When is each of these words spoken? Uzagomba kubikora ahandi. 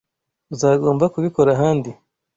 Uzagomba 0.53 1.05
kubikora 1.13 1.49
ahandi. 1.55 1.89